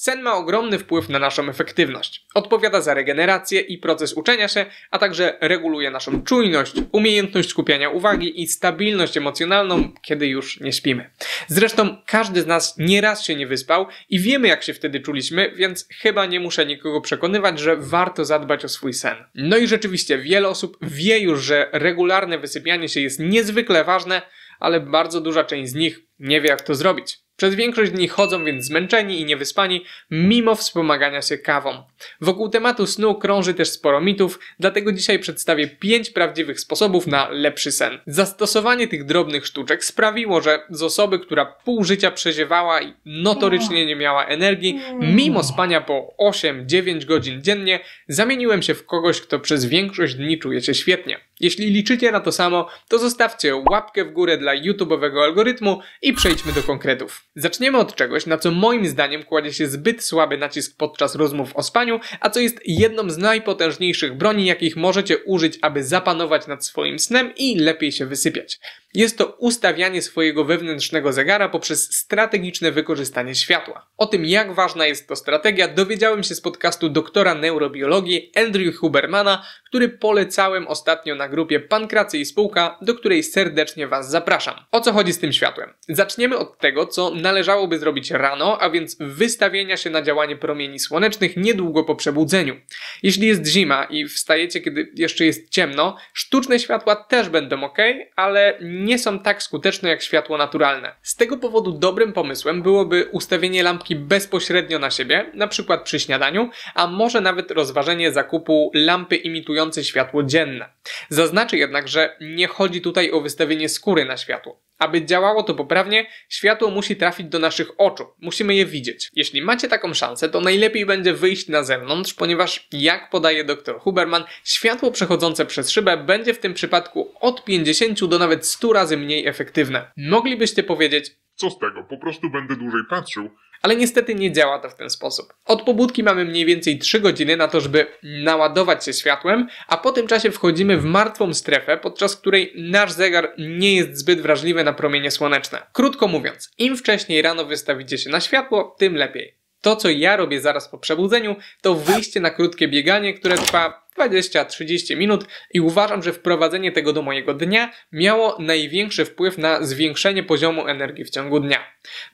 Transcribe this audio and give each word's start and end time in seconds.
Sen 0.00 0.22
ma 0.22 0.34
ogromny 0.34 0.78
wpływ 0.78 1.08
na 1.08 1.18
naszą 1.18 1.48
efektywność. 1.48 2.26
Odpowiada 2.34 2.80
za 2.80 2.94
regenerację 2.94 3.60
i 3.60 3.78
proces 3.78 4.12
uczenia 4.12 4.48
się, 4.48 4.66
a 4.90 4.98
także 4.98 5.38
reguluje 5.40 5.90
naszą 5.90 6.22
czujność, 6.22 6.74
umiejętność 6.92 7.48
skupiania 7.48 7.90
uwagi 7.90 8.42
i 8.42 8.46
stabilność 8.46 9.16
emocjonalną, 9.16 9.92
kiedy 10.02 10.26
już 10.26 10.60
nie 10.60 10.72
śpimy. 10.72 11.10
Zresztą 11.48 11.96
każdy 12.06 12.42
z 12.42 12.46
nas 12.46 12.74
nieraz 12.78 13.24
się 13.24 13.34
nie 13.34 13.46
wyspał 13.46 13.86
i 14.08 14.18
wiemy 14.18 14.48
jak 14.48 14.62
się 14.62 14.74
wtedy 14.74 15.00
czuliśmy, 15.00 15.52
więc 15.56 15.88
chyba 16.00 16.26
nie 16.26 16.40
muszę 16.40 16.66
nikogo 16.66 17.00
przekonywać, 17.00 17.58
że 17.58 17.76
warto 17.76 18.24
zadbać 18.24 18.64
o 18.64 18.68
swój 18.68 18.92
sen. 18.92 19.16
No 19.34 19.56
i 19.56 19.66
rzeczywiście 19.66 20.18
wiele 20.18 20.48
osób 20.48 20.76
wie 20.82 21.18
już, 21.18 21.42
że 21.42 21.68
regularne 21.72 22.38
wysypianie 22.38 22.88
się 22.88 23.00
jest 23.00 23.20
niezwykle 23.20 23.84
ważne, 23.84 24.22
ale 24.60 24.80
bardzo 24.80 25.20
duża 25.20 25.44
część 25.44 25.70
z 25.70 25.74
nich 25.74 26.00
nie 26.18 26.40
wie 26.40 26.48
jak 26.48 26.62
to 26.62 26.74
zrobić. 26.74 27.18
Przez 27.40 27.54
większość 27.54 27.92
dni 27.92 28.08
chodzą 28.08 28.44
więc 28.44 28.64
zmęczeni 28.64 29.20
i 29.20 29.24
niewyspani, 29.24 29.84
mimo 30.10 30.54
wspomagania 30.54 31.22
się 31.22 31.38
kawą. 31.38 31.82
Wokół 32.20 32.48
tematu 32.48 32.86
snu 32.86 33.14
krąży 33.14 33.54
też 33.54 33.70
sporo 33.70 34.00
mitów, 34.00 34.38
dlatego 34.58 34.92
dzisiaj 34.92 35.18
przedstawię 35.18 35.68
5 35.68 36.10
prawdziwych 36.10 36.60
sposobów 36.60 37.06
na 37.06 37.28
lepszy 37.28 37.72
sen. 37.72 37.98
Zastosowanie 38.06 38.88
tych 38.88 39.04
drobnych 39.04 39.46
sztuczek 39.46 39.84
sprawiło, 39.84 40.40
że 40.40 40.62
z 40.70 40.82
osoby, 40.82 41.18
która 41.18 41.46
pół 41.46 41.84
życia 41.84 42.10
przeziewała 42.10 42.82
i 42.82 42.94
notorycznie 43.04 43.86
nie 43.86 43.96
miała 43.96 44.26
energii, 44.26 44.80
mimo 45.00 45.44
spania 45.44 45.80
po 45.80 46.14
8-9 46.18 47.04
godzin 47.04 47.42
dziennie, 47.42 47.80
zamieniłem 48.08 48.62
się 48.62 48.74
w 48.74 48.86
kogoś, 48.86 49.20
kto 49.20 49.38
przez 49.38 49.64
większość 49.64 50.14
dni 50.14 50.38
czuje 50.38 50.62
się 50.62 50.74
świetnie. 50.74 51.29
Jeśli 51.40 51.70
liczycie 51.70 52.12
na 52.12 52.20
to 52.20 52.32
samo, 52.32 52.68
to 52.88 52.98
zostawcie 52.98 53.56
łapkę 53.56 54.04
w 54.04 54.12
górę 54.12 54.38
dla 54.38 54.56
YouTube'owego 54.56 55.24
algorytmu 55.24 55.80
i 56.02 56.12
przejdźmy 56.12 56.52
do 56.52 56.62
konkretów. 56.62 57.24
Zaczniemy 57.36 57.78
od 57.78 57.94
czegoś, 57.94 58.26
na 58.26 58.38
co 58.38 58.50
moim 58.50 58.88
zdaniem 58.88 59.22
kładzie 59.22 59.52
się 59.52 59.66
zbyt 59.66 60.04
słaby 60.04 60.38
nacisk 60.38 60.76
podczas 60.76 61.14
rozmów 61.14 61.56
o 61.56 61.62
spaniu, 61.62 62.00
a 62.20 62.30
co 62.30 62.40
jest 62.40 62.60
jedną 62.66 63.10
z 63.10 63.18
najpotężniejszych 63.18 64.16
broni, 64.16 64.46
jakich 64.46 64.76
możecie 64.76 65.18
użyć, 65.18 65.58
aby 65.62 65.84
zapanować 65.84 66.46
nad 66.46 66.66
swoim 66.66 66.98
snem 66.98 67.32
i 67.36 67.56
lepiej 67.56 67.92
się 67.92 68.06
wysypiać. 68.06 68.58
Jest 68.94 69.18
to 69.18 69.26
ustawianie 69.26 70.02
swojego 70.02 70.44
wewnętrznego 70.44 71.12
zegara 71.12 71.48
poprzez 71.48 71.96
strategiczne 71.96 72.72
wykorzystanie 72.72 73.34
światła. 73.34 73.86
O 73.96 74.06
tym, 74.06 74.24
jak 74.24 74.54
ważna 74.54 74.86
jest 74.86 75.08
to 75.08 75.16
strategia, 75.16 75.68
dowiedziałem 75.68 76.22
się 76.22 76.34
z 76.34 76.40
podcastu 76.40 76.88
doktora 76.88 77.34
neurobiologii 77.34 78.32
Andrew 78.36 78.76
Hubermana, 78.76 79.44
który 79.66 79.88
polecałem 79.88 80.68
ostatnio 80.68 81.14
na 81.14 81.28
grupie 81.28 81.60
Pankracy 81.60 82.18
i 82.18 82.24
Spółka, 82.24 82.78
do 82.82 82.94
której 82.94 83.22
serdecznie 83.22 83.88
Was 83.88 84.10
zapraszam. 84.10 84.54
O 84.72 84.80
co 84.80 84.92
chodzi 84.92 85.12
z 85.12 85.18
tym 85.18 85.32
światłem? 85.32 85.72
Zaczniemy 85.88 86.38
od 86.38 86.58
tego, 86.58 86.86
co 86.86 87.14
należałoby 87.14 87.78
zrobić 87.78 88.10
rano, 88.10 88.58
a 88.60 88.70
więc 88.70 88.96
wystawienia 89.00 89.76
się 89.76 89.90
na 89.90 90.02
działanie 90.02 90.36
promieni 90.36 90.78
słonecznych 90.78 91.36
niedługo 91.36 91.84
po 91.84 91.94
przebudzeniu. 91.94 92.56
Jeśli 93.02 93.26
jest 93.26 93.46
zima 93.46 93.84
i 93.84 94.08
wstajecie, 94.08 94.60
kiedy 94.60 94.92
jeszcze 94.96 95.24
jest 95.24 95.50
ciemno, 95.50 95.96
sztuczne 96.12 96.58
światła 96.58 96.96
też 96.96 97.28
będą 97.28 97.64
ok, 97.64 97.78
ale 98.16 98.58
nie 98.84 98.98
są 98.98 99.18
tak 99.18 99.42
skuteczne 99.42 99.88
jak 99.88 100.02
światło 100.02 100.38
naturalne. 100.38 100.94
Z 101.02 101.16
tego 101.16 101.36
powodu 101.36 101.72
dobrym 101.72 102.12
pomysłem 102.12 102.62
byłoby 102.62 103.08
ustawienie 103.12 103.62
lampki 103.62 103.96
bezpośrednio 103.96 104.78
na 104.78 104.90
siebie, 104.90 105.30
na 105.34 105.48
przykład 105.48 105.82
przy 105.82 106.00
śniadaniu, 106.00 106.50
a 106.74 106.86
może 106.86 107.20
nawet 107.20 107.50
rozważenie 107.50 108.12
zakupu 108.12 108.70
lampy 108.74 109.16
imitującej 109.16 109.84
światło 109.84 110.22
dzienne. 110.22 110.68
Zaznaczę 111.08 111.56
jednak, 111.56 111.88
że 111.88 112.16
nie 112.20 112.46
chodzi 112.46 112.80
tutaj 112.80 113.10
o 113.10 113.20
wystawienie 113.20 113.68
skóry 113.68 114.04
na 114.04 114.16
światło. 114.16 114.69
Aby 114.80 115.04
działało 115.04 115.42
to 115.42 115.54
poprawnie, 115.54 116.06
światło 116.28 116.70
musi 116.70 116.96
trafić 116.96 117.26
do 117.26 117.38
naszych 117.38 117.70
oczu. 117.78 118.06
Musimy 118.18 118.54
je 118.54 118.66
widzieć. 118.66 119.10
Jeśli 119.14 119.42
macie 119.42 119.68
taką 119.68 119.94
szansę, 119.94 120.28
to 120.28 120.40
najlepiej 120.40 120.86
będzie 120.86 121.12
wyjść 121.14 121.48
na 121.48 121.62
zewnątrz, 121.62 122.14
ponieważ, 122.14 122.68
jak 122.72 123.10
podaje 123.10 123.44
dr 123.44 123.80
Huberman, 123.80 124.24
światło 124.44 124.90
przechodzące 124.90 125.46
przez 125.46 125.70
szybę 125.70 125.96
będzie 125.96 126.34
w 126.34 126.38
tym 126.38 126.54
przypadku 126.54 127.14
od 127.20 127.44
50 127.44 128.04
do 128.04 128.18
nawet 128.18 128.46
100 128.46 128.72
razy 128.72 128.96
mniej 128.96 129.26
efektywne. 129.26 129.92
Moglibyście 129.96 130.62
powiedzieć, 130.62 131.10
Co 131.40 131.50
z 131.50 131.58
tego? 131.58 131.84
Po 131.84 131.98
prostu 131.98 132.30
będę 132.30 132.56
dłużej 132.56 132.80
patrzył. 132.90 133.30
ale 133.62 133.76
niestety 133.76 134.14
nie 134.14 134.32
działa 134.32 134.58
to 134.58 134.70
w 134.70 134.74
ten 134.74 134.90
sposób. 134.90 135.34
Od 135.46 135.62
pobudki 135.62 136.02
mamy 136.02 136.24
mniej 136.24 136.44
więcej 136.44 136.78
3 136.78 137.00
godziny 137.00 137.36
na 137.36 137.48
to, 137.48 137.60
żeby 137.60 137.86
naładować 138.02 138.84
się 138.84 138.92
światłem, 138.92 139.48
a 139.68 139.76
po 139.76 139.92
tym 139.92 140.06
czasie 140.06 140.30
wchodzimy 140.30 140.76
w 140.76 140.84
martwą 140.84 141.34
strefę, 141.34 141.76
podczas 141.76 142.16
której 142.16 142.52
nasz 142.56 142.92
zegar 142.92 143.34
nie 143.38 143.76
jest 143.76 143.96
zbyt 143.96 144.20
wrażliwy 144.20 144.64
na 144.64 144.72
promienie 144.72 145.10
słoneczne. 145.10 145.66
Krótko 145.72 146.08
mówiąc, 146.08 146.50
im 146.58 146.76
wcześniej 146.76 147.22
rano 147.22 147.44
wystawicie 147.44 147.98
się 147.98 148.10
na 148.10 148.20
światło, 148.20 148.76
tym 148.78 148.94
lepiej. 148.96 149.40
To, 149.60 149.76
co 149.76 149.90
ja 149.90 150.16
robię 150.16 150.40
zaraz 150.40 150.68
po 150.68 150.78
przebudzeniu, 150.78 151.36
to 151.62 151.74
wyjście 151.74 152.20
na 152.20 152.30
krótkie 152.30 152.68
bieganie, 152.68 153.14
które 153.14 153.36
trwa 153.36 153.79
20-30 154.08 154.96
minut 154.96 155.24
i 155.54 155.60
uważam, 155.60 156.02
że 156.02 156.12
wprowadzenie 156.12 156.72
tego 156.72 156.92
do 156.92 157.02
mojego 157.02 157.34
dnia 157.34 157.72
miało 157.92 158.36
największy 158.38 159.04
wpływ 159.04 159.38
na 159.38 159.64
zwiększenie 159.64 160.22
poziomu 160.22 160.66
energii 160.66 161.04
w 161.04 161.10
ciągu 161.10 161.40
dnia. 161.40 161.58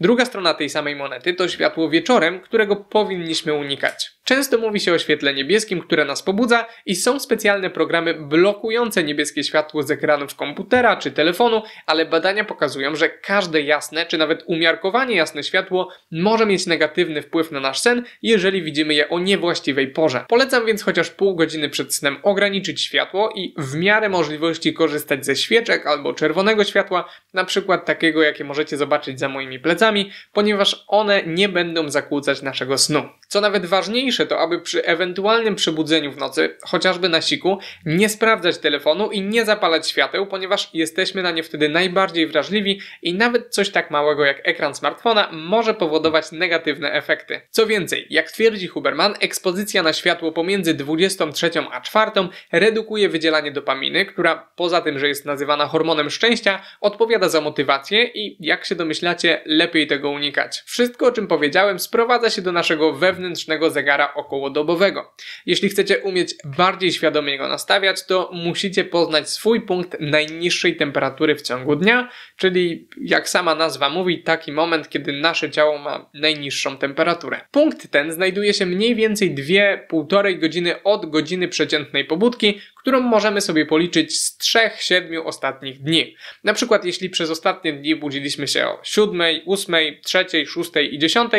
Druga 0.01 0.25
strona 0.25 0.55
tej 0.55 0.71
samej 0.71 0.97
monety 0.97 1.35
to 1.35 1.49
światło 1.49 1.91
wieczorem, 1.91 2.41
którego 2.41 2.77
powinniśmy 2.77 3.55
unikać. 3.55 4.16
Często 4.29 4.59
mówi 4.59 4.81
się 4.81 4.93
o 4.93 4.99
świetle 4.99 5.35
niebieskim, 5.35 5.81
które 5.81 6.05
nas 6.05 6.23
pobudza 6.23 6.67
i 6.87 6.97
są 6.97 7.21
specjalne 7.21 7.71
programy 7.71 8.15
blokujące 8.15 9.05
niebieskie 9.05 9.45
światło 9.45 9.83
z 9.83 9.91
ekranów 9.91 10.35
komputera 10.35 10.97
czy 10.97 11.11
telefonu, 11.11 11.63
ale 11.87 12.07
badania 12.07 12.45
pokazują, 12.45 12.97
że 12.97 13.09
każde 13.09 13.61
jasne 13.63 14.07
czy 14.07 14.19
nawet 14.19 14.45
umiarkowanie 14.47 15.17
jasne 15.17 15.43
światło 15.43 15.89
może 16.11 16.47
mieć 16.47 16.67
negatywny 16.67 17.23
wpływ 17.23 17.53
na 17.53 17.61
nasz 17.61 17.79
sen, 17.79 18.05
jeżeli 18.23 18.63
widzimy 18.63 18.95
je 18.95 19.09
o 19.09 19.19
niewłaściwej 19.19 19.89
porze. 19.89 20.25
Polecam 20.29 20.67
więc 20.67 20.83
chociaż 20.83 21.11
pół 21.11 21.37
godziny 21.37 21.69
przed 21.69 21.95
snem 21.95 22.17
ograniczyć 22.23 22.83
światło 22.83 23.33
i 23.35 23.55
w 23.59 23.75
miarę 23.75 24.09
możliwości 24.09 24.75
korzystać 24.75 25.27
ze 25.27 25.37
świeczek 25.37 25.87
albo 25.87 26.15
czerwonego 26.15 26.65
światła, 26.65 27.09
na 27.35 27.45
przykład 27.45 27.85
takiego, 27.85 28.23
jakie 28.23 28.45
możecie 28.45 28.77
zobaczyć 28.77 29.19
za 29.19 29.29
moimi 29.29 29.59
plecami, 29.59 30.11
ponieważ 30.33 30.85
one 30.89 31.23
nie 31.27 31.49
będą 31.49 31.89
zakłócać 31.91 32.43
naszego 32.43 32.79
snu. 32.79 33.09
Co 33.29 33.41
nawet 33.41 33.67
ważniejsze, 33.67 34.16
to 34.25 34.41
aby 34.41 34.61
przy 34.61 34.85
ewentualnym 34.85 35.55
przebudzeniu 35.55 36.13
w 36.13 36.17
nocy, 36.17 36.57
chociażby 36.63 37.09
na 37.09 37.21
siku, 37.21 37.59
nie 37.85 38.09
sprawdzać 38.09 38.59
telefonu 38.59 39.11
i 39.11 39.21
nie 39.21 39.45
zapalać 39.45 39.89
świateł, 39.89 40.27
ponieważ 40.27 40.71
jesteśmy 40.75 41.23
na 41.23 41.31
nie 41.31 41.43
wtedy 41.43 41.69
najbardziej 41.69 42.27
wrażliwi 42.27 42.81
i 43.03 43.15
nawet 43.15 43.55
coś 43.55 43.71
tak 43.71 43.91
małego 43.91 44.25
jak 44.25 44.49
ekran 44.49 44.75
smartfona 44.75 45.29
może 45.33 45.75
powodować 45.75 46.33
negatywne 46.33 46.93
efekty. 46.93 47.41
Co 47.51 47.67
więcej, 47.67 48.07
jak 48.11 48.31
twierdzi 48.31 48.67
Huberman, 48.67 49.15
ekspozycja 49.21 49.83
na 49.83 49.93
światło 49.93 50.33
pomiędzy 50.33 50.75
23 50.75 51.51
a 51.73 51.81
4 51.81 52.11
redukuje 52.53 53.09
wydzielanie 53.09 53.53
dopaminy, 53.53 54.07
która 54.07 54.49
poza 54.57 54.81
tym, 54.81 54.99
że 54.99 55.09
jest 55.09 55.25
nazywana 55.25 55.67
hormonem 55.67 56.11
szczęścia, 56.11 56.63
odpowiada 56.81 57.29
za 57.29 57.41
motywację 57.41 58.05
i 58.05 58.37
jak 58.47 58.65
się 58.65 58.75
domyślacie, 58.75 59.41
lepiej 59.47 59.87
tego 59.87 60.11
unikać. 60.11 60.63
Wszystko 60.67 61.07
o 61.07 61.13
czym 61.13 61.27
powiedziałem 61.27 61.79
sprowadza 61.79 62.31
się 62.31 62.43
do 62.43 62.53
naszego 62.53 62.93
wewnętrznego 62.93 63.71
zegara 63.71 64.06
okołodobowego. 64.15 65.13
Jeśli 65.47 65.69
chcecie 65.69 65.99
umieć 65.99 66.35
bardziej 66.45 66.93
świadomie 66.93 67.39
go 67.39 67.49
nastawiać, 67.49 68.07
to 68.07 68.31
musicie 68.33 68.85
poznać 68.85 69.31
swój 69.31 69.61
punkt 69.61 69.97
najniższej 70.01 70.77
temperatury 70.77 71.35
w 71.35 71.43
ciągu 71.43 71.77
dnia, 71.77 72.11
czyli 72.37 72.89
jak 73.01 73.29
sama 73.29 73.55
nazwa 73.55 73.91
mówi, 73.91 74.23
taki 74.23 74.53
moment, 74.53 74.89
kiedy 74.89 75.13
nasze 75.13 75.51
ciało 75.51 75.79
ma 75.79 76.11
najniższą 76.15 76.77
temperaturę. 76.79 77.41
Punkt 77.51 77.91
ten 77.91 78.13
znajduje 78.13 78.55
się 78.55 78.67
mniej 78.67 78.95
więcej 78.95 79.35
2-1,5 79.35 80.39
godziny 80.39 80.83
od 80.83 81.11
godziny 81.11 81.49
przeciętnej 81.49 82.05
pobudki, 82.05 82.61
którą 82.77 83.01
możemy 83.01 83.41
sobie 83.41 83.67
policzyć 83.67 84.21
z 84.21 84.39
3-7 84.39 85.23
ostatnich 85.25 85.83
dni. 85.83 86.17
Na 86.45 86.55
przykład 86.55 86.85
jeśli 86.85 87.11
przez 87.11 87.31
ostatnie 87.31 87.73
dni 87.73 87.97
budziliśmy 87.97 88.49
się 88.49 88.67
o 88.67 88.81
7, 88.83 89.23
8, 89.47 89.75
3, 90.05 90.27
6 90.47 90.71
i 90.91 90.99
10, 90.99 91.33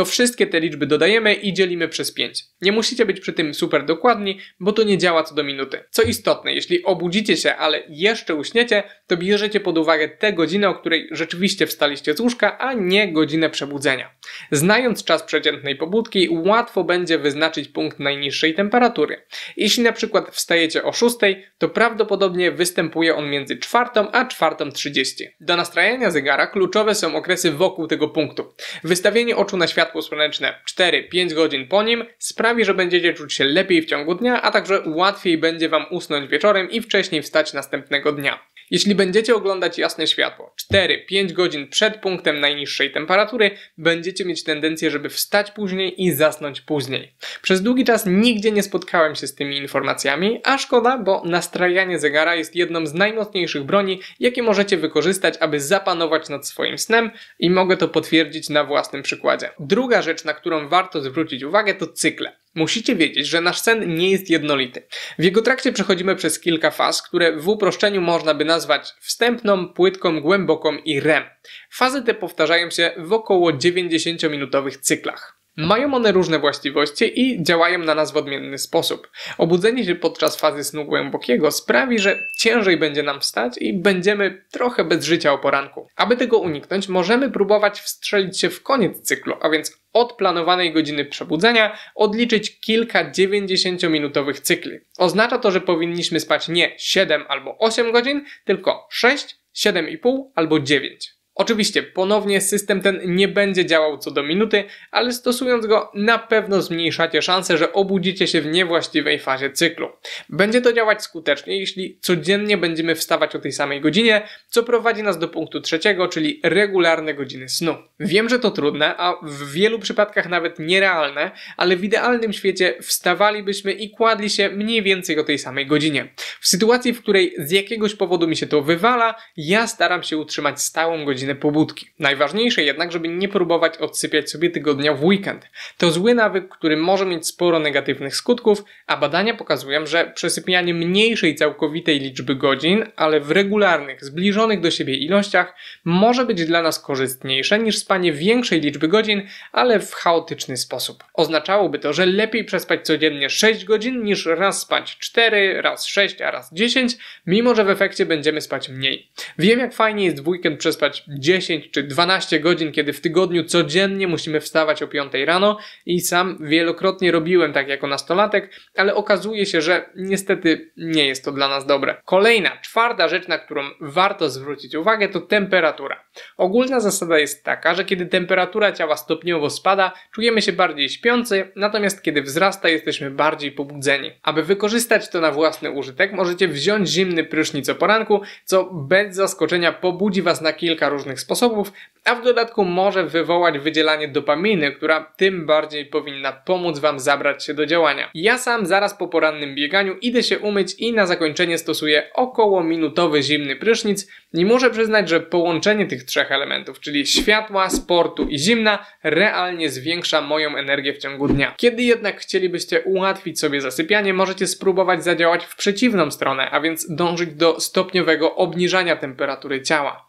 to 0.00 0.04
wszystkie 0.04 0.46
te 0.46 0.60
liczby 0.60 0.86
dodajemy 0.86 1.34
i 1.34 1.52
dzielimy 1.52 1.88
przez 1.88 2.12
5. 2.12 2.44
Nie 2.62 2.72
musicie 2.72 3.06
być 3.06 3.20
przy 3.20 3.32
tym 3.32 3.54
super 3.54 3.84
dokładni, 3.84 4.38
bo 4.60 4.72
to 4.72 4.82
nie 4.82 4.98
działa 4.98 5.22
co 5.22 5.34
do 5.34 5.44
minuty. 5.44 5.84
Co 5.90 6.02
istotne, 6.02 6.54
jeśli 6.54 6.84
obudzicie 6.84 7.36
się, 7.36 7.56
ale 7.56 7.82
jeszcze 7.88 8.34
uśniecie, 8.34 8.82
to 9.06 9.16
bierzecie 9.16 9.60
pod 9.60 9.78
uwagę 9.78 10.08
tę 10.08 10.32
godzinę, 10.32 10.68
o 10.68 10.74
której 10.74 11.08
rzeczywiście 11.10 11.66
wstaliście 11.66 12.14
z 12.14 12.20
łóżka, 12.20 12.58
a 12.58 12.72
nie 12.72 13.12
godzinę 13.12 13.50
przebudzenia. 13.50 14.10
Znając 14.50 15.04
czas 15.04 15.22
przeciętnej 15.22 15.76
pobudki, 15.76 16.28
łatwo 16.30 16.84
będzie 16.84 17.18
wyznaczyć 17.18 17.68
punkt 17.68 17.98
najniższej 17.98 18.54
temperatury. 18.54 19.22
Jeśli 19.56 19.82
na 19.82 19.92
przykład 19.92 20.30
wstajecie 20.30 20.84
o 20.84 20.92
6, 20.92 21.16
to 21.58 21.68
prawdopodobnie 21.68 22.52
występuje 22.52 23.16
on 23.16 23.30
między 23.30 23.56
4 23.56 23.84
a 24.12 24.24
4.30. 24.24 25.24
Do 25.40 25.56
nastrajania 25.56 26.10
zegara 26.10 26.46
kluczowe 26.46 26.94
są 26.94 27.16
okresy 27.16 27.50
wokół 27.50 27.86
tego 27.86 28.08
punktu. 28.08 28.54
Wystawienie 28.84 29.36
oczu 29.36 29.56
na 29.56 29.66
światło 29.90 30.02
słoneczne 30.02 30.54
4-5 30.78 31.34
godzin 31.34 31.68
po 31.68 31.82
nim 31.82 32.04
sprawi, 32.18 32.64
że 32.64 32.74
będziecie 32.74 33.14
czuć 33.14 33.34
się 33.34 33.44
lepiej 33.44 33.82
w 33.82 33.86
ciągu 33.86 34.14
dnia, 34.14 34.42
a 34.42 34.50
także 34.50 34.82
łatwiej 34.86 35.38
będzie 35.38 35.68
Wam 35.68 35.84
usnąć 35.90 36.30
wieczorem 36.30 36.70
i 36.70 36.80
wcześniej 36.80 37.22
wstać 37.22 37.52
następnego 37.52 38.12
dnia. 38.12 38.38
Jeśli 38.70 38.94
będziecie 38.94 39.34
oglądać 39.34 39.78
jasne 39.78 40.06
światło 40.06 40.54
4-5 40.72 41.32
godzin 41.32 41.68
przed 41.68 41.96
punktem 41.96 42.40
najniższej 42.40 42.92
temperatury, 42.92 43.50
będziecie 43.78 44.24
mieć 44.24 44.44
tendencję, 44.44 44.90
żeby 44.90 45.08
wstać 45.08 45.50
później 45.50 46.04
i 46.04 46.12
zasnąć 46.12 46.60
później. 46.60 47.14
Przez 47.42 47.62
długi 47.62 47.84
czas 47.84 48.06
nigdzie 48.06 48.52
nie 48.52 48.62
spotkałem 48.62 49.14
się 49.14 49.26
z 49.26 49.34
tymi 49.34 49.56
informacjami, 49.56 50.40
a 50.44 50.58
szkoda, 50.58 50.98
bo 50.98 51.22
nastrajanie 51.24 51.98
zegara 51.98 52.34
jest 52.34 52.56
jedną 52.56 52.86
z 52.86 52.94
najmocniejszych 52.94 53.64
broni, 53.64 54.00
jakie 54.20 54.42
możecie 54.42 54.76
wykorzystać, 54.76 55.34
aby 55.40 55.60
zapanować 55.60 56.28
nad 56.28 56.48
swoim 56.48 56.78
snem 56.78 57.10
i 57.38 57.50
mogę 57.50 57.76
to 57.76 57.88
potwierdzić 57.88 58.48
na 58.48 58.64
własnym 58.64 59.02
przykładzie. 59.02 59.50
Druga 59.60 60.02
rzecz, 60.02 60.24
na 60.24 60.34
którą 60.34 60.68
warto 60.68 61.00
zwrócić 61.00 61.42
uwagę, 61.42 61.74
to 61.74 61.86
cykle. 61.86 62.36
Musicie 62.54 62.96
wiedzieć, 62.96 63.26
że 63.26 63.40
nasz 63.40 63.60
sen 63.60 63.94
nie 63.94 64.10
jest 64.10 64.30
jednolity. 64.30 64.86
W 65.18 65.24
jego 65.24 65.42
trakcie 65.42 65.72
przechodzimy 65.72 66.16
przez 66.16 66.40
kilka 66.40 66.70
faz, 66.70 67.02
które 67.02 67.36
w 67.36 67.48
uproszczeniu 67.48 68.00
można 68.00 68.34
by 68.34 68.44
nazwać 68.44 68.92
wstępną, 69.00 69.68
płytką, 69.68 70.20
głęboką 70.20 70.76
i 70.76 71.00
REM. 71.00 71.24
Fazy 71.70 72.02
te 72.02 72.14
powtarzają 72.14 72.70
się 72.70 72.92
w 72.96 73.12
około 73.12 73.52
90-minutowych 73.52 74.76
cyklach. 74.76 75.39
Mają 75.56 75.94
one 75.94 76.12
różne 76.12 76.38
właściwości 76.38 77.20
i 77.20 77.42
działają 77.42 77.78
na 77.78 77.94
nas 77.94 78.12
w 78.12 78.16
odmienny 78.16 78.58
sposób. 78.58 79.10
Obudzenie 79.38 79.84
się 79.84 79.94
podczas 79.94 80.36
fazy 80.36 80.64
snu 80.64 80.84
głębokiego 80.84 81.50
sprawi, 81.50 81.98
że 81.98 82.18
ciężej 82.38 82.76
będzie 82.76 83.02
nam 83.02 83.20
wstać 83.20 83.58
i 83.58 83.72
będziemy 83.72 84.44
trochę 84.50 84.84
bez 84.84 85.04
życia 85.04 85.32
o 85.32 85.38
poranku. 85.38 85.88
Aby 85.96 86.16
tego 86.16 86.38
uniknąć, 86.38 86.88
możemy 86.88 87.30
próbować 87.30 87.80
wstrzelić 87.80 88.40
się 88.40 88.50
w 88.50 88.62
koniec 88.62 89.00
cyklu, 89.00 89.34
a 89.40 89.50
więc 89.50 89.80
od 89.92 90.12
planowanej 90.12 90.72
godziny 90.72 91.04
przebudzenia 91.04 91.78
odliczyć 91.94 92.60
kilka 92.60 93.10
90-minutowych 93.10 94.40
cykli. 94.40 94.78
Oznacza 94.98 95.38
to, 95.38 95.50
że 95.50 95.60
powinniśmy 95.60 96.20
spać 96.20 96.48
nie 96.48 96.74
7 96.78 97.24
albo 97.28 97.58
8 97.58 97.92
godzin, 97.92 98.24
tylko 98.44 98.86
6, 98.90 99.36
7,5 99.56 100.24
albo 100.34 100.60
9. 100.60 101.19
Oczywiście 101.40 101.82
ponownie 101.82 102.40
system 102.40 102.80
ten 102.80 103.00
nie 103.04 103.28
będzie 103.28 103.66
działał 103.66 103.98
co 103.98 104.10
do 104.10 104.22
minuty, 104.22 104.64
ale 104.90 105.12
stosując 105.12 105.66
go 105.66 105.90
na 105.94 106.18
pewno 106.18 106.62
zmniejszacie 106.62 107.22
szanse, 107.22 107.58
że 107.58 107.72
obudzicie 107.72 108.26
się 108.26 108.40
w 108.40 108.46
niewłaściwej 108.46 109.18
fazie 109.18 109.50
cyklu. 109.50 109.88
Będzie 110.28 110.60
to 110.60 110.72
działać 110.72 111.02
skutecznie, 111.02 111.58
jeśli 111.58 111.98
codziennie 112.00 112.56
będziemy 112.56 112.94
wstawać 112.94 113.36
o 113.36 113.38
tej 113.38 113.52
samej 113.52 113.80
godzinie, 113.80 114.28
co 114.48 114.62
prowadzi 114.62 115.02
nas 115.02 115.18
do 115.18 115.28
punktu 115.28 115.60
trzeciego, 115.60 116.08
czyli 116.08 116.40
regularne 116.42 117.14
godziny 117.14 117.48
snu. 117.48 117.74
Wiem, 118.00 118.28
że 118.28 118.38
to 118.38 118.50
trudne, 118.50 118.96
a 118.96 119.16
w 119.22 119.52
wielu 119.52 119.78
przypadkach 119.78 120.28
nawet 120.28 120.58
nierealne, 120.58 121.30
ale 121.56 121.76
w 121.76 121.84
idealnym 121.84 122.32
świecie 122.32 122.74
wstawalibyśmy 122.82 123.72
i 123.72 123.90
kładli 123.90 124.30
się 124.30 124.48
mniej 124.48 124.82
więcej 124.82 125.18
o 125.18 125.24
tej 125.24 125.38
samej 125.38 125.66
godzinie. 125.66 126.08
W 126.40 126.48
sytuacji, 126.48 126.92
w 126.92 127.02
której 127.02 127.34
z 127.38 127.50
jakiegoś 127.50 127.94
powodu 127.94 128.28
mi 128.28 128.36
się 128.36 128.46
to 128.46 128.62
wywala, 128.62 129.14
ja 129.36 129.66
staram 129.66 130.02
się 130.02 130.16
utrzymać 130.16 130.62
stałą 130.62 131.04
godzinę 131.04 131.29
godzinę 131.30 131.40
pobudki. 131.40 131.86
Najważniejsze 131.98 132.62
jednak, 132.62 132.92
żeby 132.92 133.08
nie 133.08 133.28
próbować 133.28 133.78
odsypiać 133.78 134.30
sobie 134.30 134.50
tygodnia 134.50 134.94
w 134.94 135.04
weekend. 135.04 135.46
To 135.78 135.90
zły 135.90 136.14
nawyk, 136.14 136.48
który 136.48 136.76
może 136.76 137.06
mieć 137.06 137.26
sporo 137.26 137.58
negatywnych 137.58 138.16
skutków, 138.16 138.64
a 138.86 138.96
badania 138.96 139.34
pokazują, 139.34 139.86
że 139.86 140.12
przesypianie 140.14 140.74
mniejszej 140.74 141.34
całkowitej 141.34 142.00
liczby 142.00 142.34
godzin, 142.34 142.84
ale 142.96 143.20
w 143.20 143.30
regularnych, 143.30 144.04
zbliżonych 144.04 144.60
do 144.60 144.70
siebie 144.70 144.94
ilościach, 144.94 145.54
może 145.84 146.26
być 146.26 146.44
dla 146.44 146.62
nas 146.62 146.80
korzystniejsze 146.80 147.58
niż 147.58 147.78
spanie 147.78 148.12
większej 148.12 148.60
liczby 148.60 148.88
godzin, 148.88 149.22
ale 149.52 149.80
w 149.80 149.94
chaotyczny 149.94 150.56
sposób. 150.56 151.04
Oznaczałoby 151.14 151.78
to, 151.78 151.92
że 151.92 152.06
lepiej 152.06 152.44
przespać 152.44 152.86
codziennie 152.86 153.30
6 153.30 153.64
godzin 153.64 154.04
niż 154.04 154.26
raz 154.26 154.60
spać 154.60 154.98
4, 154.98 155.62
raz 155.62 155.86
6, 155.86 156.22
a 156.22 156.30
raz 156.30 156.54
10, 156.54 156.96
mimo 157.26 157.54
że 157.54 157.64
w 157.64 157.70
efekcie 157.70 158.06
będziemy 158.06 158.40
spać 158.40 158.68
mniej. 158.68 159.08
Wiem 159.38 159.60
jak 159.60 159.74
fajnie 159.74 160.04
jest 160.04 160.22
w 160.22 160.28
weekend 160.28 160.58
przespać 160.58 161.04
10 161.18 161.70
czy 161.70 161.82
12 161.82 162.40
godzin, 162.40 162.72
kiedy 162.72 162.92
w 162.92 163.00
tygodniu 163.00 163.44
codziennie 163.44 164.08
musimy 164.08 164.40
wstawać 164.40 164.82
o 164.82 164.88
5 164.88 165.12
rano 165.24 165.58
i 165.86 166.00
sam 166.00 166.38
wielokrotnie 166.40 167.12
robiłem 167.12 167.52
tak 167.52 167.68
jako 167.68 167.86
nastolatek, 167.86 168.50
ale 168.76 168.94
okazuje 168.94 169.46
się, 169.46 169.60
że 169.60 169.90
niestety 169.96 170.72
nie 170.76 171.06
jest 171.06 171.24
to 171.24 171.32
dla 171.32 171.48
nas 171.48 171.66
dobre. 171.66 171.96
Kolejna, 172.04 172.50
czwarta 172.62 173.08
rzecz, 173.08 173.28
na 173.28 173.38
którą 173.38 173.62
warto 173.80 174.30
zwrócić 174.30 174.74
uwagę, 174.74 175.08
to 175.08 175.20
temperatura. 175.20 176.04
Ogólna 176.36 176.80
zasada 176.80 177.18
jest 177.18 177.44
taka, 177.44 177.74
że 177.74 177.84
kiedy 177.84 178.06
temperatura 178.06 178.72
ciała 178.72 178.96
stopniowo 178.96 179.50
spada, 179.50 179.92
czujemy 180.14 180.42
się 180.42 180.52
bardziej 180.52 180.88
śpiący, 180.88 181.52
natomiast 181.56 182.02
kiedy 182.02 182.22
wzrasta, 182.22 182.68
jesteśmy 182.68 183.10
bardziej 183.10 183.52
pobudzeni. 183.52 184.10
Aby 184.22 184.42
wykorzystać 184.42 185.10
to 185.10 185.20
na 185.20 185.30
własny 185.30 185.70
użytek, 185.70 186.12
możecie 186.12 186.48
wziąć 186.48 186.88
zimny 186.88 187.24
prysznic 187.24 187.68
o 187.68 187.74
poranku, 187.74 188.20
co 188.44 188.64
bez 188.64 189.16
zaskoczenia 189.16 189.72
pobudzi 189.72 190.22
Was 190.22 190.40
na 190.40 190.52
kilka 190.52 190.88
różnych 190.88 190.99
różnych 191.00 191.20
sposobów, 191.20 191.72
a 192.04 192.14
w 192.14 192.24
dodatku 192.24 192.64
może 192.64 193.06
wywołać 193.06 193.58
wydzielanie 193.58 194.08
dopaminy, 194.08 194.72
która 194.72 195.12
tym 195.16 195.46
bardziej 195.46 195.86
powinna 195.86 196.32
pomóc 196.32 196.78
Wam 196.78 197.00
zabrać 197.00 197.44
się 197.44 197.54
do 197.54 197.66
działania. 197.66 198.10
Ja 198.14 198.38
sam 198.38 198.66
zaraz 198.66 198.94
po 198.94 199.08
porannym 199.08 199.54
bieganiu 199.54 199.96
idę 200.00 200.22
się 200.22 200.38
umyć 200.38 200.74
i 200.78 200.92
na 200.92 201.06
zakończenie 201.06 201.58
stosuję 201.58 202.10
około 202.14 202.64
minutowy 202.64 203.22
zimny 203.22 203.56
prysznic 203.56 204.08
i 204.34 204.44
muszę 204.44 204.70
przyznać, 204.70 205.08
że 205.08 205.20
połączenie 205.20 205.86
tych 205.86 206.04
trzech 206.04 206.32
elementów, 206.32 206.80
czyli 206.80 207.06
światła, 207.06 207.70
sportu 207.70 208.28
i 208.28 208.38
zimna, 208.38 208.86
realnie 209.02 209.70
zwiększa 209.70 210.20
moją 210.20 210.56
energię 210.56 210.92
w 210.92 210.98
ciągu 210.98 211.28
dnia. 211.28 211.54
Kiedy 211.56 211.82
jednak 211.82 212.20
chcielibyście 212.20 212.80
ułatwić 212.80 213.40
sobie 213.40 213.60
zasypianie, 213.60 214.14
możecie 214.14 214.46
spróbować 214.46 215.04
zadziałać 215.04 215.44
w 215.44 215.56
przeciwną 215.56 216.10
stronę, 216.10 216.50
a 216.50 216.60
więc 216.60 216.94
dążyć 216.94 217.34
do 217.34 217.60
stopniowego 217.60 218.36
obniżania 218.36 218.96
temperatury 218.96 219.62
ciała. 219.62 220.06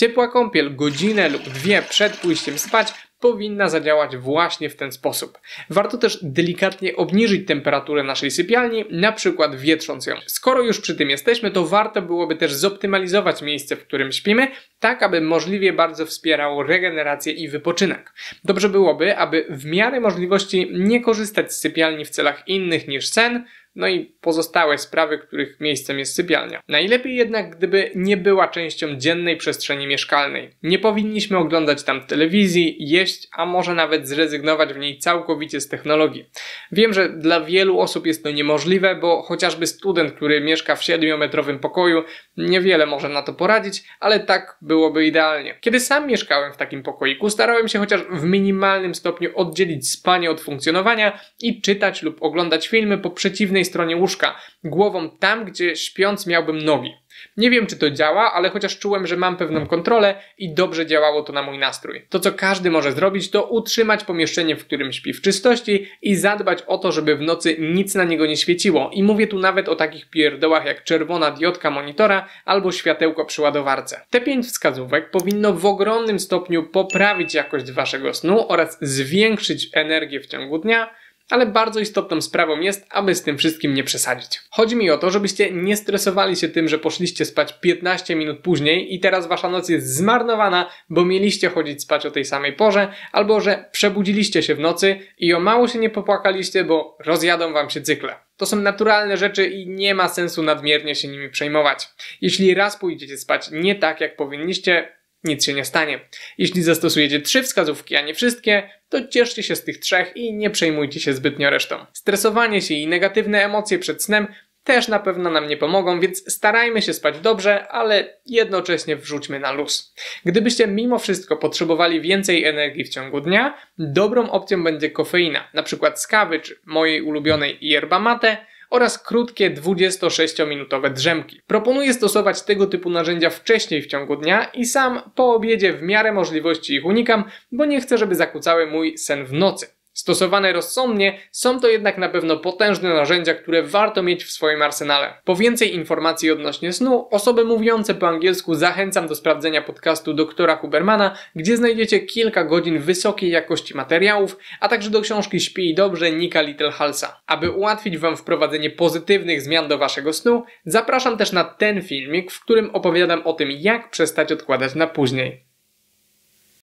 Ciepła 0.00 0.28
kąpiel 0.28 0.76
godzinę 0.76 1.28
lub 1.28 1.42
dwie 1.42 1.82
przed 1.82 2.16
pójściem 2.16 2.58
spać 2.58 2.94
powinna 3.20 3.68
zadziałać 3.68 4.16
właśnie 4.16 4.70
w 4.70 4.76
ten 4.76 4.92
sposób. 4.92 5.38
Warto 5.70 5.98
też 5.98 6.18
delikatnie 6.22 6.96
obniżyć 6.96 7.48
temperaturę 7.48 8.02
naszej 8.02 8.30
sypialni, 8.30 8.84
na 8.90 9.12
przykład 9.12 9.56
wietrząc 9.56 10.06
ją. 10.06 10.16
Skoro 10.26 10.62
już 10.62 10.80
przy 10.80 10.96
tym 10.96 11.10
jesteśmy, 11.10 11.50
to 11.50 11.66
warto 11.66 12.02
byłoby 12.02 12.36
też 12.36 12.52
zoptymalizować 12.52 13.42
miejsce, 13.42 13.76
w 13.76 13.86
którym 13.86 14.12
śpimy, 14.12 14.48
tak 14.78 15.02
aby 15.02 15.20
możliwie 15.20 15.72
bardzo 15.72 16.06
wspierało 16.06 16.62
regenerację 16.62 17.32
i 17.32 17.48
wypoczynek. 17.48 18.12
Dobrze 18.44 18.68
byłoby, 18.68 19.16
aby 19.16 19.46
w 19.50 19.64
miarę 19.64 20.00
możliwości 20.00 20.70
nie 20.72 21.00
korzystać 21.00 21.52
z 21.52 21.60
sypialni 21.60 22.04
w 22.04 22.10
celach 22.10 22.48
innych 22.48 22.88
niż 22.88 23.08
sen, 23.08 23.44
no 23.74 23.88
i 23.88 24.04
pozostałe 24.20 24.78
sprawy, 24.78 25.18
których 25.18 25.60
miejscem 25.60 25.98
jest 25.98 26.14
sypialnia. 26.14 26.60
Najlepiej 26.68 27.16
jednak, 27.16 27.56
gdyby 27.56 27.90
nie 27.94 28.16
była 28.16 28.48
częścią 28.48 28.96
dziennej 28.96 29.36
przestrzeni 29.36 29.86
mieszkalnej. 29.86 30.50
Nie 30.62 30.78
powinniśmy 30.78 31.38
oglądać 31.38 31.82
tam 31.82 32.06
telewizji, 32.06 32.76
jeść, 32.78 33.28
a 33.32 33.46
może 33.46 33.74
nawet 33.74 34.08
zrezygnować 34.08 34.72
w 34.72 34.78
niej 34.78 34.98
całkowicie 34.98 35.60
z 35.60 35.68
technologii. 35.68 36.24
Wiem, 36.72 36.92
że 36.92 37.08
dla 37.08 37.40
wielu 37.40 37.80
osób 37.80 38.06
jest 38.06 38.24
to 38.24 38.30
niemożliwe, 38.30 38.94
bo 38.94 39.22
chociażby 39.22 39.66
student, 39.66 40.12
który 40.12 40.40
mieszka 40.40 40.76
w 40.76 40.80
7-metrowym 40.80 41.58
pokoju, 41.58 42.02
niewiele 42.36 42.86
może 42.86 43.08
na 43.08 43.22
to 43.22 43.32
poradzić, 43.32 43.82
ale 44.00 44.20
tak 44.20 44.56
byłoby 44.62 45.06
idealnie. 45.06 45.58
Kiedy 45.60 45.80
sam 45.80 46.06
mieszkałem 46.06 46.52
w 46.52 46.56
takim 46.56 46.82
pokoiku, 46.82 47.30
starałem 47.30 47.68
się 47.68 47.78
chociaż 47.78 48.00
w 48.10 48.24
minimalnym 48.24 48.94
stopniu 48.94 49.30
oddzielić 49.34 49.90
spanie 49.90 50.30
od 50.30 50.40
funkcjonowania 50.40 51.20
i 51.42 51.60
czytać 51.60 52.02
lub 52.02 52.22
oglądać 52.22 52.68
filmy 52.68 52.98
po 52.98 53.10
przeciwnej 53.10 53.59
stronie 53.64 53.96
łóżka, 53.96 54.36
głową 54.64 55.10
tam, 55.10 55.44
gdzie 55.44 55.76
śpiąc 55.76 56.26
miałbym 56.26 56.58
nogi. 56.58 56.94
Nie 57.36 57.50
wiem, 57.50 57.66
czy 57.66 57.76
to 57.76 57.90
działa, 57.90 58.32
ale 58.32 58.50
chociaż 58.50 58.78
czułem, 58.78 59.06
że 59.06 59.16
mam 59.16 59.36
pewną 59.36 59.66
kontrolę 59.66 60.22
i 60.38 60.54
dobrze 60.54 60.86
działało 60.86 61.22
to 61.22 61.32
na 61.32 61.42
mój 61.42 61.58
nastrój. 61.58 62.06
To, 62.08 62.20
co 62.20 62.32
każdy 62.32 62.70
może 62.70 62.92
zrobić, 62.92 63.30
to 63.30 63.44
utrzymać 63.44 64.04
pomieszczenie, 64.04 64.56
w 64.56 64.66
którym 64.66 64.92
śpi 64.92 65.12
w 65.12 65.22
czystości 65.22 65.88
i 66.02 66.16
zadbać 66.16 66.62
o 66.62 66.78
to, 66.78 66.92
żeby 66.92 67.16
w 67.16 67.20
nocy 67.20 67.56
nic 67.58 67.94
na 67.94 68.04
niego 68.04 68.26
nie 68.26 68.36
świeciło. 68.36 68.90
I 68.92 69.02
mówię 69.02 69.26
tu 69.26 69.38
nawet 69.38 69.68
o 69.68 69.76
takich 69.76 70.10
pierdołach 70.10 70.64
jak 70.64 70.84
czerwona 70.84 71.30
diodka 71.30 71.70
monitora 71.70 72.28
albo 72.44 72.72
światełko 72.72 73.24
przy 73.24 73.42
ładowarce. 73.42 74.00
Te 74.10 74.20
pięć 74.20 74.46
wskazówek 74.46 75.10
powinno 75.10 75.52
w 75.52 75.66
ogromnym 75.66 76.20
stopniu 76.20 76.62
poprawić 76.62 77.34
jakość 77.34 77.72
waszego 77.72 78.14
snu 78.14 78.48
oraz 78.48 78.78
zwiększyć 78.80 79.68
energię 79.72 80.20
w 80.20 80.26
ciągu 80.26 80.58
dnia, 80.58 80.94
ale 81.30 81.46
bardzo 81.46 81.80
istotną 81.80 82.20
sprawą 82.20 82.60
jest, 82.60 82.86
aby 82.90 83.14
z 83.14 83.22
tym 83.22 83.38
wszystkim 83.38 83.74
nie 83.74 83.84
przesadzić. 83.84 84.40
Chodzi 84.50 84.76
mi 84.76 84.90
o 84.90 84.98
to, 84.98 85.10
żebyście 85.10 85.50
nie 85.50 85.76
stresowali 85.76 86.36
się 86.36 86.48
tym, 86.48 86.68
że 86.68 86.78
poszliście 86.78 87.24
spać 87.24 87.52
15 87.60 88.16
minut 88.16 88.38
później 88.38 88.94
i 88.94 89.00
teraz 89.00 89.26
wasza 89.26 89.50
noc 89.50 89.68
jest 89.68 89.94
zmarnowana, 89.94 90.70
bo 90.90 91.04
mieliście 91.04 91.48
chodzić 91.48 91.82
spać 91.82 92.06
o 92.06 92.10
tej 92.10 92.24
samej 92.24 92.52
porze, 92.52 92.92
albo 93.12 93.40
że 93.40 93.64
przebudziliście 93.72 94.42
się 94.42 94.54
w 94.54 94.60
nocy 94.60 94.98
i 95.18 95.34
o 95.34 95.40
mało 95.40 95.68
się 95.68 95.78
nie 95.78 95.90
popłakaliście, 95.90 96.64
bo 96.64 96.96
rozjadą 97.00 97.52
wam 97.52 97.70
się 97.70 97.80
cykle. 97.80 98.16
To 98.36 98.46
są 98.46 98.56
naturalne 98.56 99.16
rzeczy 99.16 99.46
i 99.46 99.68
nie 99.68 99.94
ma 99.94 100.08
sensu 100.08 100.42
nadmiernie 100.42 100.94
się 100.94 101.08
nimi 101.08 101.28
przejmować. 101.28 101.88
Jeśli 102.20 102.54
raz 102.54 102.76
pójdziecie 102.76 103.16
spać 103.16 103.50
nie 103.52 103.74
tak, 103.74 104.00
jak 104.00 104.16
powinniście, 104.16 104.99
nic 105.24 105.44
się 105.44 105.54
nie 105.54 105.64
stanie. 105.64 106.08
Jeśli 106.38 106.62
zastosujecie 106.62 107.20
trzy 107.20 107.42
wskazówki, 107.42 107.96
a 107.96 108.02
nie 108.02 108.14
wszystkie, 108.14 108.70
to 108.88 109.08
cieszcie 109.08 109.42
się 109.42 109.56
z 109.56 109.64
tych 109.64 109.78
trzech 109.78 110.16
i 110.16 110.34
nie 110.34 110.50
przejmujcie 110.50 111.00
się 111.00 111.12
zbytnio 111.12 111.50
resztą. 111.50 111.86
Stresowanie 111.92 112.62
się 112.62 112.74
i 112.74 112.86
negatywne 112.86 113.44
emocje 113.44 113.78
przed 113.78 114.02
snem 114.02 114.26
też 114.64 114.88
na 114.88 114.98
pewno 114.98 115.30
nam 115.30 115.48
nie 115.48 115.56
pomogą, 115.56 116.00
więc 116.00 116.32
starajmy 116.32 116.82
się 116.82 116.92
spać 116.92 117.18
dobrze, 117.18 117.68
ale 117.68 118.20
jednocześnie 118.26 118.96
wrzućmy 118.96 119.40
na 119.40 119.52
luz. 119.52 119.94
Gdybyście 120.24 120.66
mimo 120.66 120.98
wszystko 120.98 121.36
potrzebowali 121.36 122.00
więcej 122.00 122.44
energii 122.44 122.84
w 122.84 122.88
ciągu 122.88 123.20
dnia, 123.20 123.58
dobrą 123.78 124.30
opcją 124.30 124.64
będzie 124.64 124.90
kofeina, 124.90 125.48
na 125.54 125.62
przykład 125.62 126.02
z 126.02 126.06
kawy 126.06 126.40
czy 126.40 126.60
mojej 126.66 127.02
ulubionej 127.02 127.58
yerba 127.60 127.98
mate, 127.98 128.46
oraz 128.70 128.98
krótkie 128.98 129.50
26-minutowe 129.50 130.92
drzemki. 130.92 131.40
Proponuję 131.46 131.94
stosować 131.94 132.42
tego 132.42 132.66
typu 132.66 132.90
narzędzia 132.90 133.30
wcześniej 133.30 133.82
w 133.82 133.86
ciągu 133.86 134.16
dnia 134.16 134.44
i 134.44 134.64
sam 134.64 135.00
po 135.14 135.34
obiedzie 135.34 135.72
w 135.72 135.82
miarę 135.82 136.12
możliwości 136.12 136.74
ich 136.74 136.84
unikam, 136.84 137.24
bo 137.52 137.64
nie 137.64 137.80
chcę, 137.80 137.98
żeby 137.98 138.14
zakłócały 138.14 138.66
mój 138.66 138.98
sen 138.98 139.24
w 139.24 139.32
nocy. 139.32 139.79
Stosowane 140.10 140.52
rozsądnie, 140.52 141.18
są 141.32 141.60
to 141.60 141.68
jednak 141.68 141.98
na 141.98 142.08
pewno 142.08 142.36
potężne 142.36 142.94
narzędzia, 142.94 143.34
które 143.34 143.62
warto 143.62 144.02
mieć 144.02 144.24
w 144.24 144.30
swoim 144.30 144.62
arsenale. 144.62 145.14
Po 145.24 145.36
więcej 145.36 145.74
informacji 145.74 146.30
odnośnie 146.30 146.72
snu, 146.72 147.08
osoby 147.10 147.44
mówiące 147.44 147.94
po 147.94 148.08
angielsku 148.08 148.54
zachęcam 148.54 149.08
do 149.08 149.14
sprawdzenia 149.14 149.62
podcastu 149.62 150.14
doktora 150.14 150.56
Hubermana, 150.56 151.16
gdzie 151.36 151.56
znajdziecie 151.56 152.00
kilka 152.00 152.44
godzin 152.44 152.78
wysokiej 152.78 153.30
jakości 153.30 153.76
materiałów, 153.76 154.36
a 154.60 154.68
także 154.68 154.90
do 154.90 155.00
książki 155.00 155.40
Śpi 155.40 155.74
dobrze 155.74 156.12
Nika 156.12 156.40
Littlehalsa. 156.40 157.20
Aby 157.26 157.50
ułatwić 157.50 157.98
Wam 157.98 158.16
wprowadzenie 158.16 158.70
pozytywnych 158.70 159.42
zmian 159.42 159.68
do 159.68 159.78
Waszego 159.78 160.12
snu, 160.12 160.44
zapraszam 160.64 161.16
też 161.16 161.32
na 161.32 161.44
ten 161.44 161.82
filmik, 161.82 162.32
w 162.32 162.44
którym 162.44 162.70
opowiadam 162.70 163.22
o 163.26 163.32
tym, 163.32 163.50
jak 163.50 163.90
przestać 163.90 164.32
odkładać 164.32 164.74
na 164.74 164.86
później. 164.86 165.49